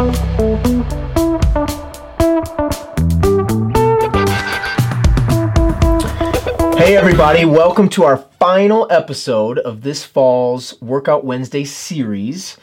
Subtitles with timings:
[0.00, 0.06] Hey,
[6.96, 12.56] everybody, welcome to our final episode of this fall's Workout Wednesday series.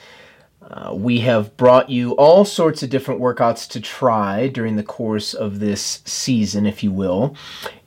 [0.63, 5.35] Uh, we have brought you all sorts of different workouts to try during the course
[5.35, 7.35] of this season, if you will.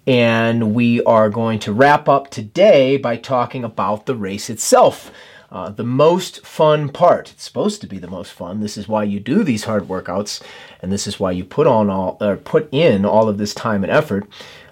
[0.07, 5.11] And we are going to wrap up today by talking about the race itself.
[5.51, 7.33] Uh, the most fun part.
[7.33, 8.61] It's supposed to be the most fun.
[8.61, 10.41] This is why you do these hard workouts,
[10.81, 13.83] and this is why you put on all or put in all of this time
[13.83, 14.29] and effort.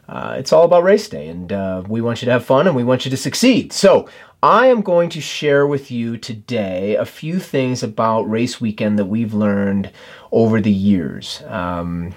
[0.08, 2.76] Uh, it's all about race day, and uh, we want you to have fun and
[2.76, 3.72] we want you to succeed.
[3.72, 4.08] So,
[4.40, 9.06] I am going to share with you today a few things about race weekend that
[9.06, 9.90] we've learned
[10.30, 11.42] over the years.
[11.48, 12.14] Um,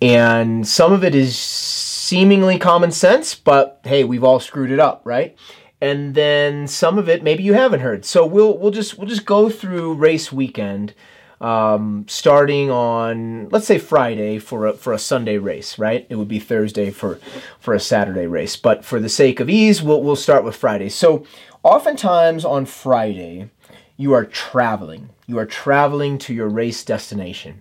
[0.00, 5.00] and some of it is seemingly common sense, but hey, we've all screwed it up,
[5.04, 5.36] right?
[5.82, 8.04] And then some of it maybe you haven't heard.
[8.04, 10.94] So we'll we'll just we'll just go through race weekend
[11.42, 16.06] um, starting on let's say Friday for a, for a Sunday race, right?
[16.08, 17.16] It would be Thursday for
[17.58, 20.88] for a Saturday race, but for the sake of ease, we'll we'll start with Friday.
[20.88, 21.26] So,
[21.64, 23.50] oftentimes on Friday,
[23.96, 25.10] you are traveling.
[25.26, 27.60] You are traveling to your race destination.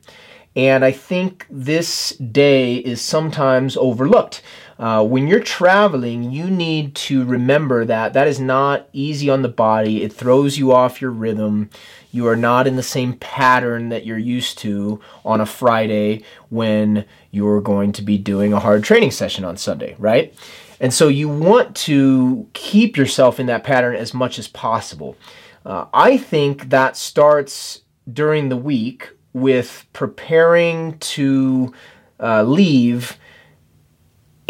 [0.56, 4.42] And I think this day is sometimes overlooked.
[4.78, 9.48] Uh, when you're traveling, you need to remember that that is not easy on the
[9.48, 10.04] body.
[10.04, 11.70] It throws you off your rhythm.
[12.12, 17.06] You are not in the same pattern that you're used to on a Friday when
[17.30, 20.34] you're going to be doing a hard training session on Sunday, right?
[20.82, 25.16] And so you want to keep yourself in that pattern as much as possible.
[25.64, 31.74] Uh, I think that starts during the week with preparing to
[32.20, 33.18] uh, leave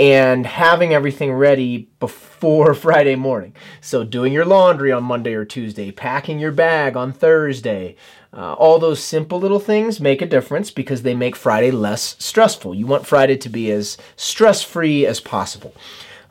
[0.02, 3.56] and having everything ready before Friday morning.
[3.82, 7.96] So, doing your laundry on Monday or Tuesday, packing your bag on Thursday,
[8.34, 12.74] uh, all those simple little things make a difference because they make Friday less stressful.
[12.74, 15.76] You want Friday to be as stress free as possible.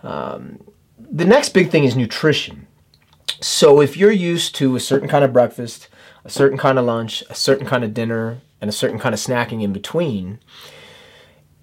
[0.02, 0.58] Um,
[0.98, 2.66] the next big thing is nutrition.
[3.40, 5.88] So, if you're used to a certain kind of breakfast,
[6.24, 9.20] a certain kind of lunch, a certain kind of dinner, and a certain kind of
[9.20, 10.38] snacking in between,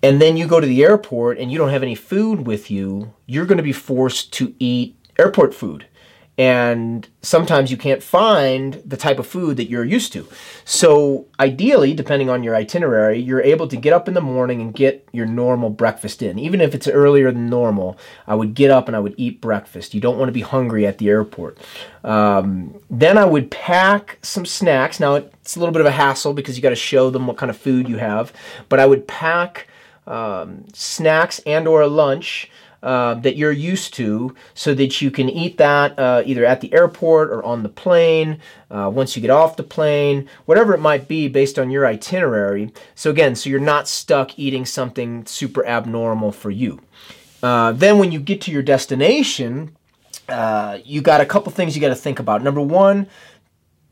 [0.04, 3.14] and then you go to the airport and you don't have any food with you,
[3.26, 5.88] you're going to be forced to eat airport food.
[6.38, 10.28] And sometimes you can't find the type of food that you're used to.
[10.66, 14.72] So, ideally, depending on your itinerary, you're able to get up in the morning and
[14.72, 16.38] get your normal breakfast in.
[16.38, 19.96] Even if it's earlier than normal, I would get up and I would eat breakfast.
[19.96, 21.58] You don't want to be hungry at the airport.
[22.04, 25.00] Um, then I would pack some snacks.
[25.00, 27.38] Now, it's a little bit of a hassle because you got to show them what
[27.38, 28.32] kind of food you have,
[28.70, 29.68] but I would pack
[30.06, 32.50] um, snacks and or a lunch
[32.88, 36.74] uh, that you're used to so that you can eat that uh, either at the
[36.74, 38.40] airport or on the plane
[38.72, 42.72] uh, once you get off the plane whatever it might be based on your itinerary.
[42.96, 46.80] So again so you're not stuck eating something super abnormal for you.
[47.44, 49.76] Uh, then when you get to your destination
[50.30, 52.42] uh, you got a couple things you got to think about.
[52.42, 53.08] Number one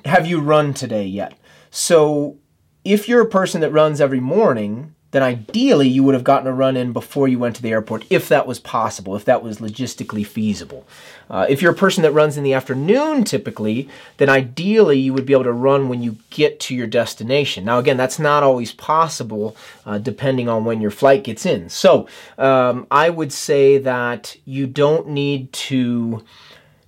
[0.06, 1.38] have you run today yet?
[1.70, 2.38] So
[2.86, 6.52] if you're a person that runs every morning then ideally you would have gotten a
[6.52, 9.60] run in before you went to the airport if that was possible, if that was
[9.60, 10.86] logistically feasible.
[11.30, 13.88] Uh, if you're a person that runs in the afternoon typically,
[14.18, 17.64] then ideally you would be able to run when you get to your destination.
[17.64, 19.56] Now, again, that's not always possible
[19.86, 21.70] uh, depending on when your flight gets in.
[21.70, 26.26] So um, I would say that you don't need to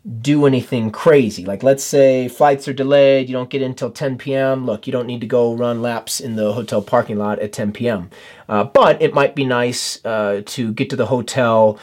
[0.08, 1.44] do anything crazy.
[1.44, 4.66] Like, let's say flights are delayed, you don't get in until 10 p.m.
[4.66, 7.74] Look, you don't need to go run laps in the hotel parking lot at 10
[7.74, 8.10] p.m.
[8.48, 11.78] Uh, but it might be nice uh, to get to the hotel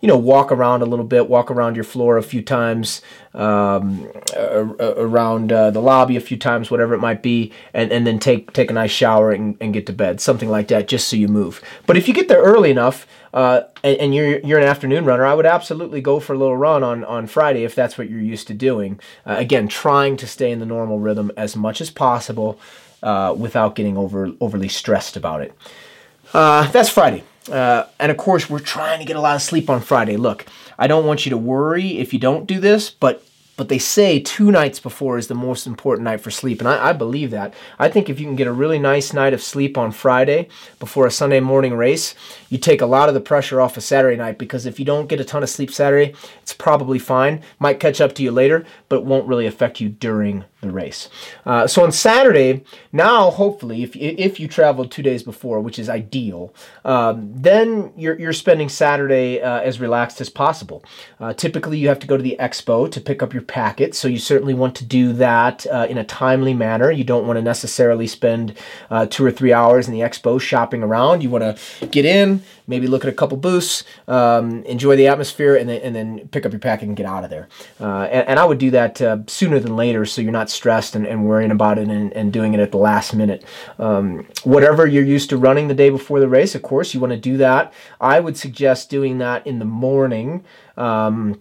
[0.00, 3.02] you know, walk around a little bit, walk around your floor a few times,
[3.34, 8.18] um, around uh, the lobby a few times, whatever it might be, and, and then
[8.18, 11.16] take take a nice shower and, and get to bed, something like that, just so
[11.16, 11.62] you move.
[11.86, 15.24] But if you get there early enough, uh, and, and, you're you're an afternoon runner,
[15.24, 18.20] I would absolutely go for a little run on on Friday if that's what you're
[18.20, 18.98] used to doing.
[19.26, 22.58] Uh, again, trying to stay in the normal rhythm as much as possible
[23.02, 25.52] uh, without getting over overly stressed about it.
[26.32, 27.22] Uh, that's Friday.
[27.50, 30.16] Uh, and of course, we're trying to get a lot of sleep on Friday.
[30.16, 30.46] Look,
[30.78, 33.24] I don't want you to worry if you don't do this, but
[33.56, 36.88] but they say two nights before is the most important night for sleep, and I,
[36.88, 37.52] I, believe that.
[37.78, 40.48] I think if you can get a really nice night of sleep on Friday
[40.78, 42.14] before a Sunday morning race,
[42.50, 45.08] you take a lot of the pressure off of Saturday night because if you don't
[45.08, 47.42] get a ton of sleep Saturday, it's probably fine.
[47.58, 51.08] Might catch up to you later, but won't really affect you during the race.
[51.46, 52.62] Uh, so on Saturday,
[52.92, 56.54] now hopefully, if if you traveled two days before, which is ideal,
[56.84, 60.84] um, then you're you're spending Saturday uh, as relaxed as possible.
[61.18, 63.94] Uh, typically, you have to go to the expo to pick up your packet.
[63.94, 66.90] So you certainly want to do that uh, in a timely manner.
[66.90, 68.56] You don't want to necessarily spend
[68.90, 71.22] uh, two or three hours in the expo shopping around.
[71.22, 75.56] You want to get in, maybe look at a couple booths, um, enjoy the atmosphere,
[75.56, 77.48] and then, and then pick up your packet and get out of there.
[77.80, 80.94] Uh, and, and, I would do that uh, sooner than later so you're not stressed
[80.94, 83.44] and, and worrying about it and, and, doing it at the last minute.
[83.78, 87.12] Um, whatever you're used to running the day before the race, of course, you want
[87.12, 87.72] to do that.
[88.00, 90.44] I would suggest doing that in the morning.
[90.76, 91.40] Um,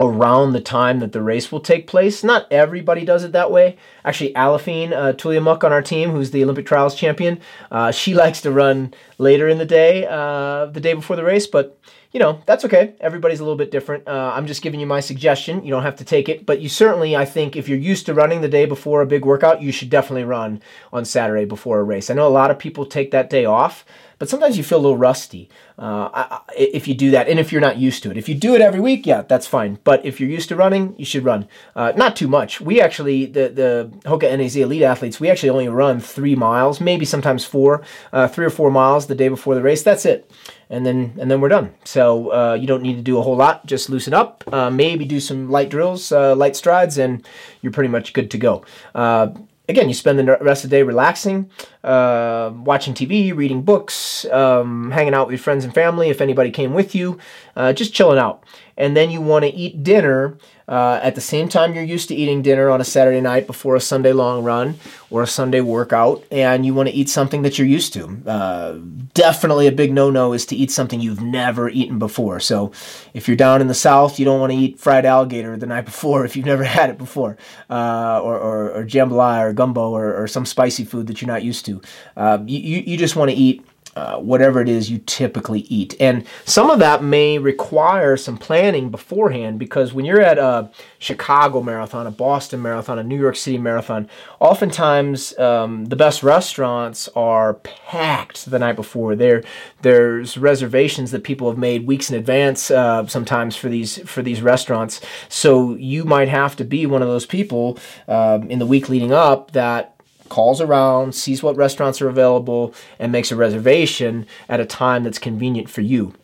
[0.00, 2.22] around the time that the race will take place.
[2.22, 3.76] Not everybody does it that way.
[4.04, 7.40] Actually, Aliphine uh, Tuliamuk on our team, who's the Olympic trials champion,
[7.70, 11.46] uh, she likes to run later in the day, uh, the day before the race,
[11.46, 11.78] but
[12.12, 12.94] you know, that's okay.
[13.00, 14.08] Everybody's a little bit different.
[14.08, 15.64] Uh, I'm just giving you my suggestion.
[15.64, 18.14] You don't have to take it, but you certainly, I think, if you're used to
[18.14, 20.62] running the day before a big workout, you should definitely run
[20.92, 22.10] on Saturday before a race.
[22.10, 23.84] I know a lot of people take that day off
[24.18, 27.60] but sometimes you feel a little rusty uh, if you do that, and if you're
[27.60, 28.16] not used to it.
[28.16, 29.78] If you do it every week, yeah, that's fine.
[29.84, 31.46] But if you're used to running, you should run.
[31.76, 32.60] Uh, not too much.
[32.60, 37.04] We actually, the the Hoka NAZ elite athletes, we actually only run three miles, maybe
[37.04, 39.82] sometimes four, uh, three or four miles the day before the race.
[39.82, 40.28] That's it
[40.70, 41.74] and then and then we're done.
[41.84, 43.66] So uh, you don't need to do a whole lot.
[43.66, 47.26] Just loosen up, uh, maybe do some light drills, uh, light strides, and
[47.62, 48.64] you're pretty much good to go.
[48.94, 49.28] Uh,
[49.68, 51.50] again, you spend the rest of the day relaxing,
[51.84, 56.50] uh, watching TV, reading books, um, hanging out with your friends and family if anybody
[56.50, 57.18] came with you,
[57.56, 58.44] uh, just chilling out.
[58.76, 60.38] And then you want to eat dinner
[60.68, 63.74] uh, at the same time you're used to eating dinner on a Saturday night before
[63.74, 64.78] a Sunday long run
[65.08, 68.20] or a Sunday workout, and you want to eat something that you're used to.
[68.26, 68.78] Uh,
[69.14, 72.38] definitely a big no no is to eat something you've never eaten before.
[72.38, 72.70] So
[73.14, 75.86] if you're down in the South, you don't want to eat fried alligator the night
[75.86, 77.38] before if you've never had it before,
[77.70, 81.42] uh, or, or, or jambalaya or gumbo or, or, some spicy food that you're not
[81.42, 81.77] used to.
[82.16, 83.64] Uh, you, you just want to eat
[83.98, 85.96] uh, whatever it is you typically eat.
[85.98, 90.70] And some of that may require some planning beforehand because when you're at a
[91.00, 94.08] Chicago marathon, a Boston marathon, a New York City marathon,
[94.38, 99.16] oftentimes um, the best restaurants are packed the night before.
[99.16, 99.42] There,
[99.82, 104.42] there's reservations that people have made weeks in advance uh, sometimes for these for these
[104.42, 105.00] restaurants.
[105.28, 109.12] So you might have to be one of those people um, in the week leading
[109.12, 109.97] up that
[110.28, 115.18] calls around, sees what restaurants are available, and makes a reservation at a time that's
[115.18, 116.14] convenient for you.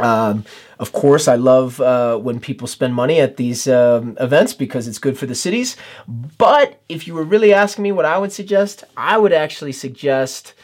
[0.00, 0.44] Um,
[0.78, 4.98] of course, I love uh, when people spend money at these um, events because it's
[4.98, 5.76] good for the cities.
[6.38, 10.54] But if you were really asking me what I would suggest, I would actually suggest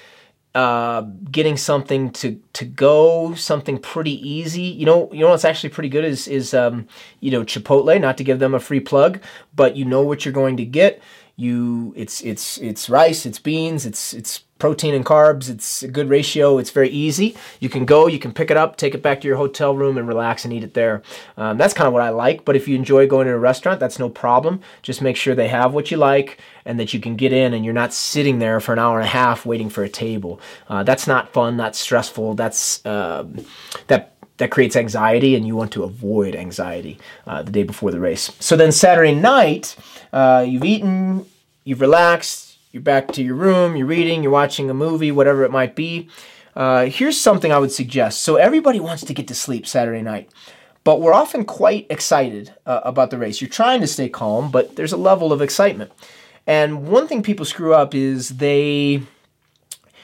[0.54, 4.62] uh, getting something to to go, something pretty easy.
[4.62, 6.88] You know, you know what's actually pretty good is is um,
[7.20, 8.00] you know Chipotle.
[8.00, 9.20] Not to give them a free plug,
[9.54, 11.02] but you know what you're going to get
[11.38, 16.08] you it's it's it's rice it's beans it's it's protein and carbs it's a good
[16.08, 17.36] ratio it's very easy.
[17.60, 19.98] You can go you can pick it up take it back to your hotel room
[19.98, 21.02] and relax and eat it there.
[21.36, 23.78] Um, that's kind of what i like but if you enjoy going to a restaurant
[23.80, 24.60] that's no problem.
[24.80, 27.66] Just make sure they have what you like and that you can get in and
[27.66, 30.40] you're not sitting there for an hour and a half waiting for a table.
[30.68, 33.26] Uh, that's not fun that's stressful that's uh,
[33.88, 38.00] that that creates anxiety and you want to avoid anxiety uh, the day before the
[38.00, 38.32] race.
[38.40, 39.76] So then Saturday night,
[40.12, 41.26] uh, you've eaten,
[41.64, 45.50] you've relaxed, you're back to your room, you're reading, you're watching a movie, whatever it
[45.50, 46.08] might be.
[46.54, 48.22] Uh, here's something I would suggest.
[48.22, 50.30] So everybody wants to get to sleep Saturday night,
[50.84, 53.40] but we're often quite excited uh, about the race.
[53.40, 55.92] You're trying to stay calm, but there's a level of excitement.
[56.46, 59.02] And one thing people screw up is they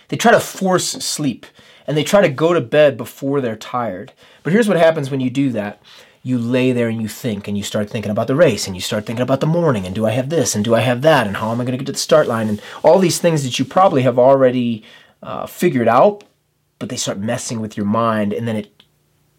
[0.09, 1.47] they try to force sleep
[1.87, 4.13] and they try to go to bed before they're tired.
[4.43, 5.83] But here's what happens when you do that
[6.25, 8.81] you lay there and you think and you start thinking about the race and you
[8.81, 11.27] start thinking about the morning and do I have this and do I have that
[11.27, 13.43] and how am I going to get to the start line and all these things
[13.43, 14.85] that you probably have already
[15.23, 16.23] uh, figured out,
[16.79, 18.83] but they start messing with your mind and then it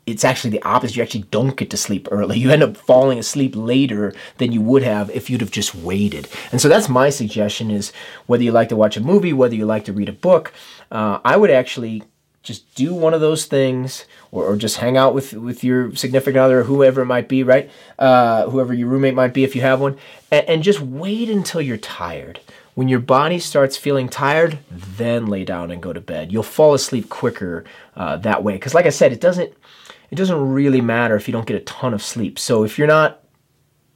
[0.06, 0.98] it's actually the opposite.
[0.98, 2.38] You actually don't get to sleep early.
[2.44, 6.28] You end up falling asleep later than you would have if you'd have just waited.
[6.52, 7.94] And so that's my suggestion: is
[8.26, 10.52] whether you like to watch a movie, whether you like to read a book,
[10.92, 12.04] uh, I would actually
[12.44, 16.38] just do one of those things or, or, just hang out with, with your significant
[16.38, 17.72] other or whoever it might be, right?
[17.98, 19.98] Uh, whoever your roommate might be if you have one,
[20.30, 22.42] and, and, just wait until you're tired.
[22.76, 26.32] When your body starts feeling tired, then lay down and go to bed.
[26.32, 27.64] You'll fall asleep quicker
[27.96, 28.54] uh, that way.
[28.54, 29.54] Because, like I said, it doesn't
[30.10, 32.38] it doesn't really matter if you don't get a ton of sleep.
[32.38, 33.23] So if you're not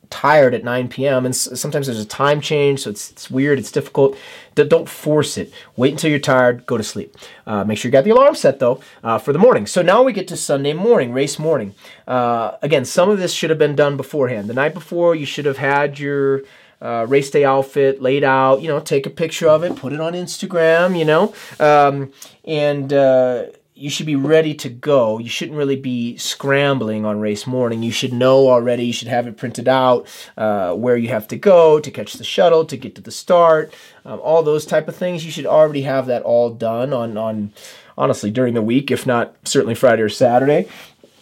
[0.10, 1.26] tired at 9 p.m.
[1.26, 4.18] and sometimes there's a time change, so it's, it's weird, it's difficult.
[4.56, 5.54] Don't force it.
[5.76, 7.16] Wait until you're tired, go to sleep.
[7.46, 9.68] Uh, make sure you got the alarm set though uh, for the morning.
[9.68, 11.76] So now we get to Sunday morning, race morning.
[12.08, 14.50] Uh, again, some of this should have been done beforehand.
[14.50, 16.44] The night before, you should have had your
[16.82, 18.62] uh, race day outfit laid out.
[18.62, 20.98] You know, take a picture of it, put it on Instagram.
[20.98, 22.12] You know, um,
[22.46, 23.46] and uh,
[23.78, 25.20] you should be ready to go.
[25.20, 27.84] You shouldn't really be scrambling on race morning.
[27.84, 28.86] You should know already.
[28.86, 32.24] You should have it printed out uh, where you have to go to catch the
[32.24, 33.74] shuttle to get to the start.
[34.04, 35.24] Um, all those type of things.
[35.24, 37.54] You should already have that all done on on
[37.98, 40.68] honestly during the week, if not certainly Friday or Saturday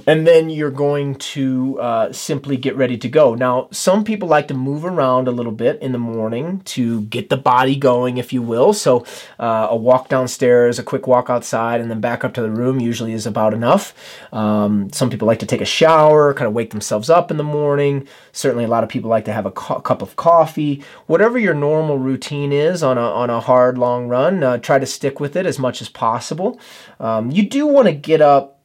[0.08, 3.34] and then you're going to uh, simply get ready to go.
[3.34, 7.30] Now, some people like to move around a little bit in the morning to get
[7.30, 8.74] the body going, if you will.
[8.74, 9.06] So,
[9.40, 12.80] uh, a walk downstairs, a quick walk outside, and then back up to the room
[12.80, 13.94] usually is about enough.
[14.32, 17.44] Um, some people like to take a shower, kind of wake themselves up in the
[17.44, 18.08] morning.
[18.32, 20.84] Certainly, a lot of people like to have a cup of coffee.
[21.08, 24.86] Whatever your normal routine is on a, on a hard, long run, uh, try to
[24.86, 26.60] stick with it as much as possible.
[27.00, 28.60] Um, you do want to get up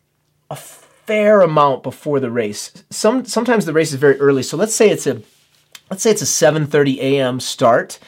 [0.51, 0.57] a
[1.07, 2.73] fair amount before the race.
[2.91, 4.43] Some sometimes the race is very early.
[4.43, 5.23] So let's say it's a
[5.91, 7.41] let's say it's a 7:30 a.m.
[7.41, 7.99] start.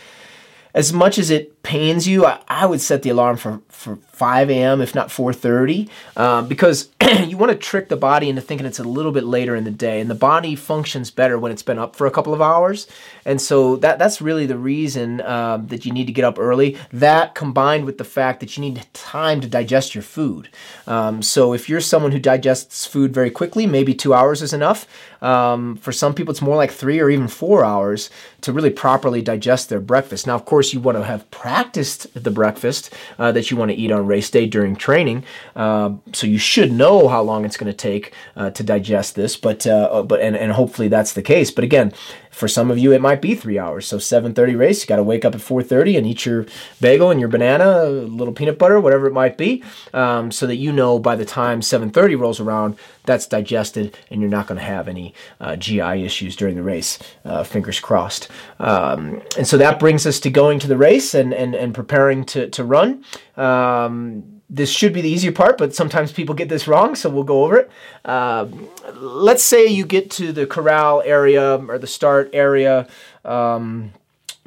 [0.74, 4.50] As much as it pains you, I, I would set the alarm for, for 5
[4.50, 4.80] a.m.
[4.80, 6.88] if not 4:30, uh, because
[7.26, 9.70] you want to trick the body into thinking it's a little bit later in the
[9.70, 12.86] day, and the body functions better when it's been up for a couple of hours.
[13.24, 16.78] And so that that's really the reason um, that you need to get up early.
[16.92, 20.48] That combined with the fact that you need time to digest your food.
[20.86, 24.86] Um, so if you're someone who digests food very quickly, maybe two hours is enough.
[25.22, 28.10] Um, for some people, it's more like three or even four hours
[28.42, 30.26] to really properly digest their breakfast.
[30.26, 33.80] Now, of course, you want to have practiced the breakfast uh, that you want to
[33.80, 35.24] eat on race day during training,
[35.56, 39.36] uh, so you should know how long it's going to take uh, to digest this.
[39.36, 41.50] But uh, but and, and hopefully that's the case.
[41.50, 41.92] But again,
[42.32, 43.86] for some of you, it might be three hours.
[43.86, 46.46] So 7:30 race, you got to wake up at 4:30 and eat your
[46.80, 49.62] bagel and your banana, a little peanut butter, whatever it might be,
[49.92, 54.30] um, so that you know by the time 7:30 rolls around, that's digested and you're
[54.30, 56.98] not going to have any uh, GI issues during the race.
[57.24, 58.28] Uh, fingers crossed.
[58.58, 62.24] Um, and so that brings us to going to the race and and, and preparing
[62.26, 63.04] to to run.
[63.36, 67.24] Um, this should be the easier part, but sometimes people get this wrong, so we'll
[67.24, 67.70] go over it.
[68.04, 68.46] Uh,
[68.92, 72.86] let's say you get to the corral area or the start area
[73.24, 73.94] um,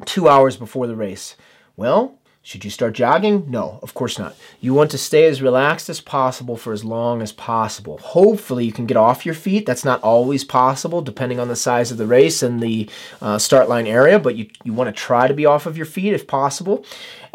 [0.04, 1.34] two hours before the race.
[1.76, 3.50] Well, should you start jogging?
[3.50, 4.36] No, of course not.
[4.60, 7.98] You want to stay as relaxed as possible for as long as possible.
[7.98, 9.66] Hopefully, you can get off your feet.
[9.66, 12.88] That's not always possible, depending on the size of the race and the
[13.20, 15.86] uh, start line area, but you, you want to try to be off of your
[15.86, 16.86] feet if possible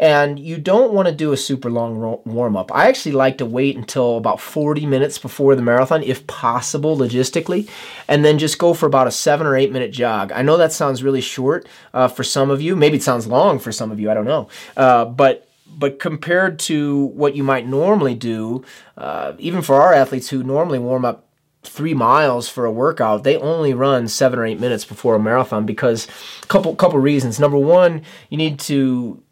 [0.02, 2.74] and you don't want to do a super long warm up.
[2.74, 7.70] I actually like to wait until about 40 minutes before the marathon, if possible, logistically,
[8.08, 10.32] and then just go for about a seven or eight minute jog.
[10.32, 12.74] I know that sounds really short uh, for some of you.
[12.74, 14.10] Maybe it sounds long for some of you.
[14.10, 14.48] I don't know.
[14.76, 18.62] Uh, but but compared to what you might normally do,
[18.98, 21.28] uh, even for our athletes who normally warm up
[21.62, 25.64] three miles for a workout, they only run seven or eight minutes before a marathon
[25.64, 26.06] because
[26.42, 27.38] a couple couple reasons.
[27.40, 29.22] Number one, you need to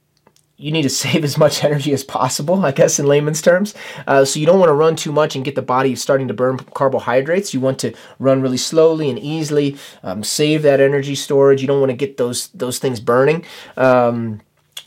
[0.56, 3.74] you need to save as much energy as possible, I guess, in layman's terms.
[4.06, 6.34] Uh, so you don't want to run too much and get the body starting to
[6.34, 7.52] burn carbohydrates.
[7.52, 11.60] You want to run really slowly and easily, um, save that energy storage.
[11.60, 13.44] You don't want to get those those things burning.
[13.76, 14.40] Um,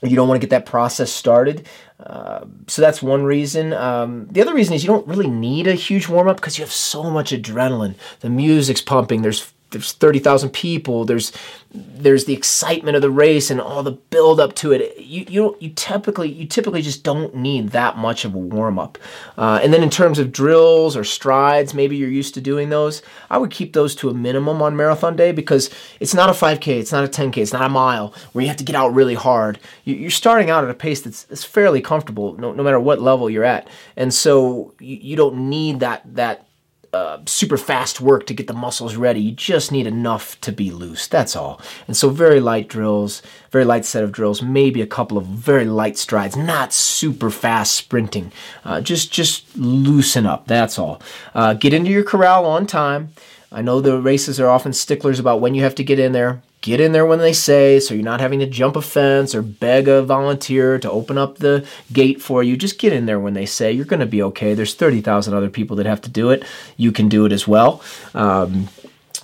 [0.09, 1.67] you don't want to get that process started.
[1.99, 3.73] Uh, so that's one reason.
[3.73, 6.63] Um, the other reason is you don't really need a huge warm up because you
[6.63, 7.95] have so much adrenaline.
[8.19, 9.21] The music's pumping.
[9.21, 11.05] There's there's 30,000 people.
[11.05, 11.31] There's
[11.75, 14.95] there's the excitement of the race and all the build up to it.
[14.99, 18.99] You you you typically you typically just don't need that much of a warm up.
[19.37, 23.01] Uh, and then in terms of drills or strides, maybe you're used to doing those.
[23.29, 26.79] I would keep those to a minimum on marathon day because it's not a 5K,
[26.79, 29.15] it's not a 10K, it's not a mile where you have to get out really
[29.15, 29.59] hard.
[29.83, 33.29] You're starting out at a pace that's, that's fairly comfortable, no, no matter what level
[33.29, 36.45] you're at, and so you, you don't need that that
[36.93, 39.19] uh, super fast work to get the muscles ready.
[39.19, 41.07] You just need enough to be loose.
[41.07, 41.59] That's all.
[41.87, 43.21] And so, very light drills,
[43.51, 47.73] very light set of drills, maybe a couple of very light strides, not super fast
[47.73, 48.31] sprinting.
[48.63, 50.47] Uh, just, just loosen up.
[50.47, 51.01] That's all.
[51.33, 53.09] Uh, get into your corral on time.
[53.51, 56.41] I know the races are often sticklers about when you have to get in there
[56.63, 59.41] get in there when they say so you're not having to jump a fence or
[59.41, 63.33] beg a volunteer to open up the gate for you just get in there when
[63.33, 66.29] they say you're going to be okay there's 30000 other people that have to do
[66.29, 66.43] it
[66.77, 67.83] you can do it as well
[68.15, 68.69] um,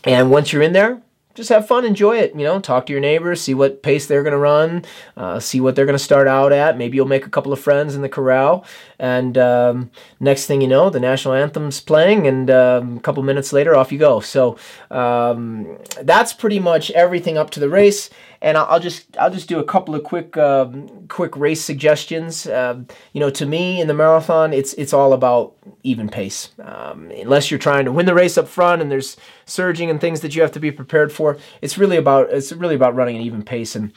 [0.04, 1.02] and once you're in there
[1.40, 2.36] just have fun, enjoy it.
[2.36, 4.84] You know, talk to your neighbors, see what pace they're going to run,
[5.16, 6.78] uh, see what they're going to start out at.
[6.78, 8.66] Maybe you'll make a couple of friends in the corral.
[9.00, 13.54] And um, next thing you know, the national anthem's playing, and um, a couple minutes
[13.54, 14.20] later, off you go.
[14.20, 14.58] So
[14.92, 18.10] um, that's pretty much everything up to the race
[18.42, 22.48] and I'll, just I'll just do a couple of quick um, quick race suggestions.
[22.48, 26.52] Um, you know, to me in the marathon, it's it's all about even pace.
[26.58, 30.36] Unless you're trying to win the race up front and there's surging and things that
[30.36, 33.44] you have to be prepared for, it's really about it's really about running an even
[33.44, 33.92] pace and.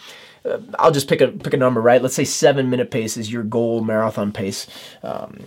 [0.79, 2.03] I'll just pick a pick a number, right?
[2.03, 4.67] Let's say seven minute pace is your goal marathon pace.
[5.03, 5.39] Um,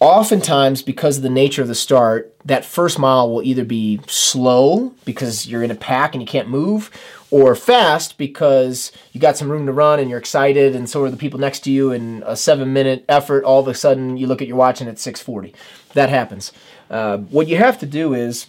[0.00, 4.94] oftentimes because of the nature of the start that first mile will either be slow
[5.04, 6.90] because you're in a pack and you can't move
[7.30, 11.10] or fast because you got some room to run and you're excited and so are
[11.10, 14.26] the people next to you and a seven minute effort all of a sudden you
[14.26, 15.54] look at your watch and it's 640
[15.92, 16.50] that happens
[16.88, 18.46] uh, what you have to do is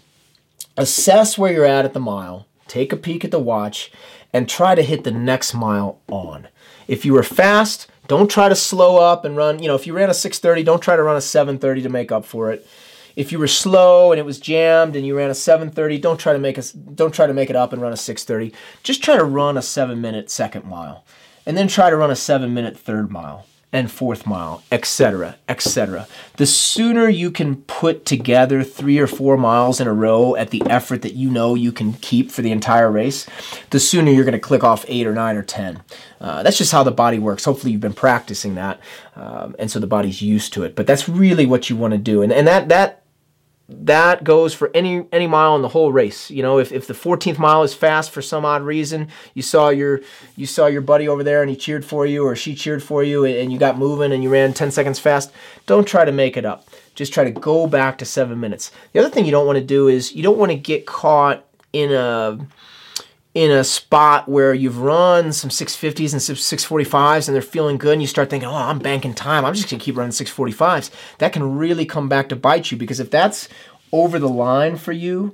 [0.78, 3.92] assess where you're at at the mile take a peek at the watch
[4.34, 6.48] and try to hit the next mile on
[6.88, 9.62] if you were fast don't try to slow up and run.
[9.62, 12.12] You know, if you ran a 630, don't try to run a 730 to make
[12.12, 12.68] up for it.
[13.16, 16.34] If you were slow and it was jammed and you ran a 730, don't try
[16.34, 18.54] to make a, don't try to make it up and run a 630.
[18.84, 21.06] Just try to run a 7-minute second mile.
[21.46, 26.08] And then try to run a 7-minute third mile and fourth mile, etc., etc.
[26.38, 30.62] The sooner you can put together three or four miles in a row at the
[30.66, 33.28] effort that you know you can keep for the entire race,
[33.70, 35.82] the sooner you're going to click off eight or nine or ten.
[36.20, 37.46] Uh, that's just how the body works.
[37.46, 38.80] Hopefully, you've been practicing that,
[39.16, 40.76] um, and so the body's used to it.
[40.76, 43.01] But that's really what you want to do, and and that that
[43.72, 46.30] that goes for any any mile in the whole race.
[46.30, 49.70] You know, if, if the 14th mile is fast for some odd reason, you saw
[49.70, 50.02] your
[50.36, 53.04] you saw your buddy over there and he cheered for you or she cheered for
[53.04, 55.32] you and you got moving and you ran 10 seconds fast,
[55.66, 56.68] don't try to make it up.
[56.96, 58.72] Just try to go back to 7 minutes.
[58.94, 61.46] The other thing you don't want to do is you don't want to get caught
[61.74, 62.38] in a
[63.34, 68.02] in a spot where you've run some 650s and 645s and they're feeling good and
[68.02, 69.46] you start thinking, oh, I'm banking time.
[69.46, 70.92] I'm just going to keep running 645s.
[71.20, 73.48] That can really come back to bite you because if that's
[73.94, 75.34] over the line for you,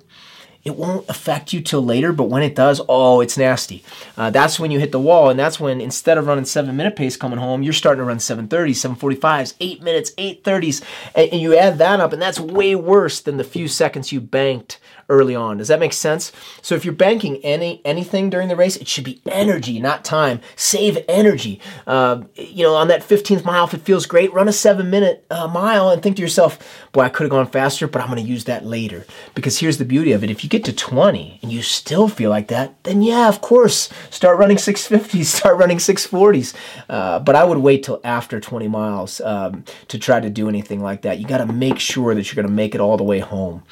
[0.64, 3.86] it won't affect you till later, but when it does, oh, it's nasty.
[4.18, 6.98] Uh, that's when you hit the wall, and that's when instead of running seven minute
[6.98, 10.84] pace coming home, you're starting to run 730s, 745s, eight minutes, 830s,
[11.16, 14.20] and, and you add that up, and that's way worse than the few seconds you
[14.20, 14.78] banked
[15.10, 15.58] early on.
[15.58, 16.32] Does that make sense?
[16.62, 20.42] So if you're banking any anything during the race, it should be energy, not time.
[20.56, 21.62] Save energy.
[21.86, 25.26] Uh, you know, on that 15th mile, if it feels great, run a seven minute
[25.30, 28.22] uh, mile and think to yourself, boy, I could have gone faster, but I'm going
[28.22, 29.06] to use that later.
[29.34, 32.30] Because here's the beauty of it: if you get to 20 and you still feel
[32.30, 36.54] like that, then yeah, of course, start running 650s, start running 640s.
[36.90, 40.82] Uh, but I would wait till after 20 miles um, to try to do anything
[40.82, 41.20] like that.
[41.20, 43.64] You got to make sure that you're going to make it all the way home.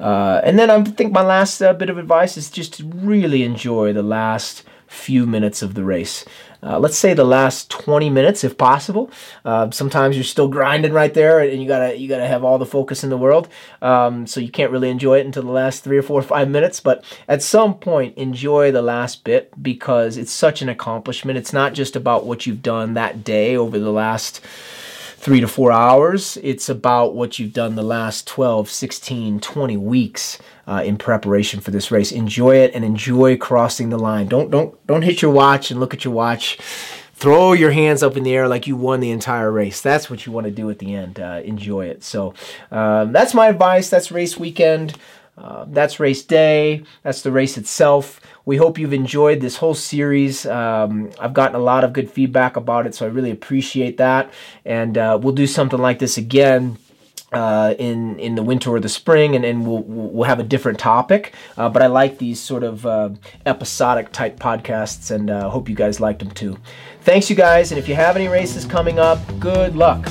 [0.00, 3.42] Uh, and then I think my last uh, bit of advice is just to really
[3.42, 6.26] enjoy the last few minutes of the race.
[6.62, 9.10] Uh, let's say the last 20 minutes if possible
[9.44, 12.64] uh, sometimes you're still grinding right there and you gotta you gotta have all the
[12.64, 13.48] focus in the world
[13.82, 16.48] um, so you can't really enjoy it until the last three or four or five
[16.48, 21.52] minutes but at some point enjoy the last bit because it's such an accomplishment it's
[21.52, 24.40] not just about what you've done that day over the last
[25.24, 26.36] three to four hours.
[26.42, 31.70] It's about what you've done the last 12, 16, 20 weeks uh, in preparation for
[31.70, 32.12] this race.
[32.12, 34.28] Enjoy it and enjoy crossing the line.
[34.28, 36.58] Don't don't don't hit your watch and look at your watch.
[37.16, 39.80] Throw your hands up in the air like you won the entire race.
[39.80, 41.20] That's what you want to do at the end.
[41.20, 42.02] Uh, enjoy it.
[42.02, 42.34] So
[42.70, 43.88] um, that's my advice.
[43.88, 44.96] That's race weekend.
[45.36, 46.84] Uh, that's race day.
[47.02, 48.20] That's the race itself.
[48.44, 50.44] We hope you've enjoyed this whole series.
[50.46, 54.32] Um, I've gotten a lot of good feedback about it, so I really appreciate that.
[54.64, 56.78] And uh, we'll do something like this again.
[57.34, 61.34] Uh, in in the winter or the spring, and, we'll we'll have a different topic.
[61.56, 63.10] Uh, but I like these sort of uh,
[63.46, 66.58] episodic type podcasts, and uh, hope you guys liked them too.
[67.02, 70.08] Thanks, you guys, and if you have any races coming up, good luck.